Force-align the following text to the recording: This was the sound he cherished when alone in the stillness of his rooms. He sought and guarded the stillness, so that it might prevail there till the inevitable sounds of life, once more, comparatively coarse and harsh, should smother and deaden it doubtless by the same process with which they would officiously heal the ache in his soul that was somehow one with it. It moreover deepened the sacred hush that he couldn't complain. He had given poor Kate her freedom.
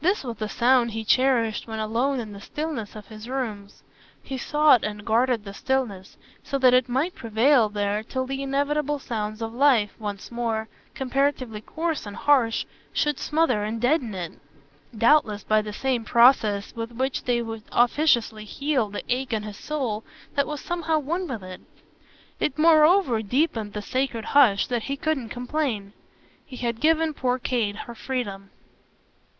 This 0.00 0.22
was 0.22 0.36
the 0.36 0.48
sound 0.48 0.92
he 0.92 1.02
cherished 1.04 1.66
when 1.66 1.80
alone 1.80 2.20
in 2.20 2.30
the 2.32 2.40
stillness 2.40 2.94
of 2.94 3.08
his 3.08 3.28
rooms. 3.28 3.82
He 4.22 4.38
sought 4.38 4.84
and 4.84 5.04
guarded 5.04 5.42
the 5.44 5.52
stillness, 5.52 6.16
so 6.44 6.58
that 6.58 6.72
it 6.74 6.88
might 6.88 7.16
prevail 7.16 7.68
there 7.68 8.04
till 8.04 8.24
the 8.24 8.40
inevitable 8.40 9.00
sounds 9.00 9.42
of 9.42 9.52
life, 9.52 9.92
once 9.98 10.30
more, 10.30 10.68
comparatively 10.94 11.60
coarse 11.60 12.06
and 12.06 12.14
harsh, 12.14 12.66
should 12.92 13.18
smother 13.18 13.64
and 13.64 13.80
deaden 13.80 14.14
it 14.14 14.34
doubtless 14.96 15.42
by 15.42 15.60
the 15.60 15.72
same 15.72 16.04
process 16.04 16.72
with 16.76 16.92
which 16.92 17.24
they 17.24 17.42
would 17.42 17.64
officiously 17.72 18.44
heal 18.44 18.88
the 18.88 19.02
ache 19.12 19.32
in 19.32 19.42
his 19.42 19.56
soul 19.56 20.04
that 20.36 20.46
was 20.46 20.60
somehow 20.60 21.00
one 21.00 21.26
with 21.26 21.42
it. 21.42 21.60
It 22.38 22.60
moreover 22.60 23.22
deepened 23.22 23.72
the 23.72 23.82
sacred 23.82 24.24
hush 24.26 24.68
that 24.68 24.84
he 24.84 24.96
couldn't 24.96 25.30
complain. 25.30 25.94
He 26.46 26.58
had 26.58 26.78
given 26.80 27.12
poor 27.12 27.40
Kate 27.40 27.74
her 27.74 27.96
freedom. 27.96 28.50